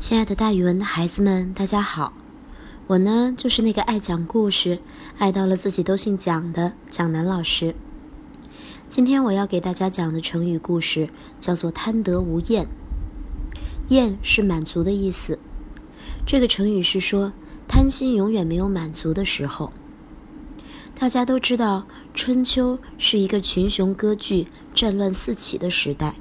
[0.00, 2.14] 亲爱的，大语文的孩子们，大家好！
[2.86, 4.78] 我呢，就是那个爱讲故事、
[5.18, 7.74] 爱到了自己都姓蒋的蒋楠老师。
[8.88, 12.66] 今天我要给大家讲的成语故事叫做“贪得无厌”。
[13.90, 15.38] 厌是满足的意思。
[16.24, 17.34] 这个成语是说
[17.68, 19.70] 贪心永远没有满足的时候。
[20.98, 26.14] 大家都知道，春秋是一个群雄割据、战乱四起的时代。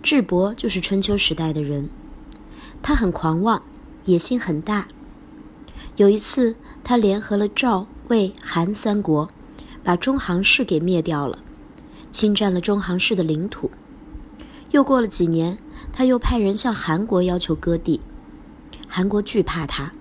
[0.00, 1.90] 智伯就是春秋时代的人。
[2.82, 3.62] 他很狂妄，
[4.04, 4.88] 野心很大。
[5.96, 9.28] 有一次，他联合了赵、魏、韩三国，
[9.82, 11.38] 把中行氏给灭掉了，
[12.10, 13.70] 侵占了中行氏的领土。
[14.70, 15.58] 又过了几年，
[15.92, 18.00] 他又派人向韩国要求割地，
[18.86, 19.92] 韩国惧怕他，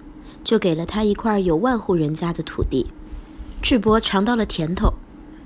[0.43, 2.87] 就给了他一块有万户人家的土地。
[3.61, 4.93] 智伯尝到了甜头，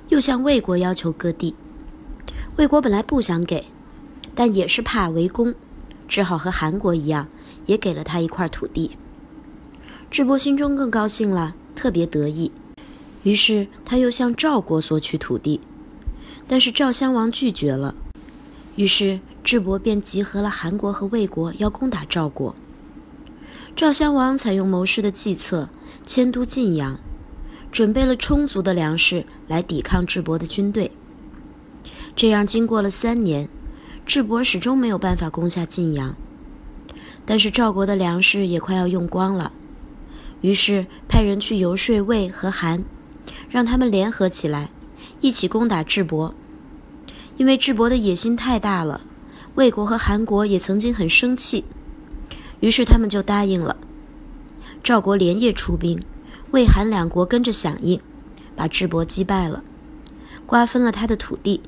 [0.09, 1.55] 又向魏国要求割地，
[2.57, 3.65] 魏国本来不想给，
[4.35, 5.55] 但也是怕围攻。
[6.11, 7.29] 只好和韩国一样，
[7.67, 8.97] 也给了他一块土地。
[10.09, 12.51] 智伯心中更高兴了，特别得意。
[13.23, 15.61] 于是他又向赵国索取土地，
[16.49, 17.95] 但是赵襄王拒绝了。
[18.75, 22.53] 于是智伯便集合了韩国和魏国，要攻打赵国。
[23.73, 25.69] 赵襄王采用谋士的计策，
[26.05, 26.99] 迁都晋阳，
[27.71, 30.91] 准备了充足的粮食来抵抗智伯的军队。
[32.17, 33.47] 这样，经过了三年。
[34.05, 36.15] 智伯始终没有办法攻下晋阳，
[37.25, 39.53] 但是赵国的粮食也快要用光了，
[40.41, 42.83] 于是派人去游说魏和韩，
[43.49, 44.69] 让他们联合起来，
[45.21, 46.33] 一起攻打智伯。
[47.37, 49.01] 因为智伯的野心太大了，
[49.55, 51.63] 魏国和韩国也曾经很生气，
[52.59, 53.77] 于是他们就答应了。
[54.83, 56.01] 赵国连夜出兵，
[56.51, 58.01] 魏韩两国跟着响应，
[58.55, 59.63] 把智伯击败了，
[60.45, 61.61] 瓜分了他的土地。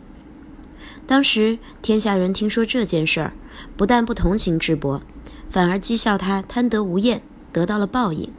[1.06, 3.34] 当时天下人听说这件事儿，
[3.76, 5.02] 不但不同情智伯，
[5.50, 8.32] 反而讥笑他贪得无厌，得到了报应。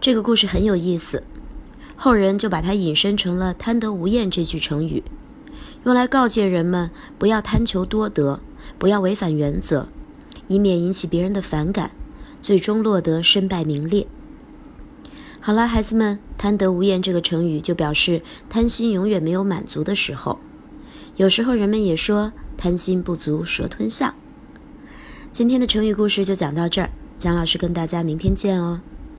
[0.00, 1.24] 这个故事很有意思，
[1.94, 5.02] 后人就把它引申成了“贪得无厌”这句成语，
[5.84, 8.40] 用来告诫人们不要贪求多得，
[8.78, 9.88] 不要违反原则，
[10.48, 11.90] 以免引起别人的反感，
[12.40, 14.06] 最终落得身败名裂。
[15.40, 20.40] 好了，孩子们，“贪得无厌”这个成语就表示贪心永远没有满足的时候。
[21.16, 24.14] 有时候人们也说贪心不足蛇吞象。
[25.32, 28.80] 今天的成语故事就讲到这儿，蒋老师跟大家明天见哦。